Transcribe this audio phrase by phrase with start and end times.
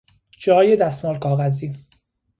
[0.31, 1.73] جای دستمال کاغذی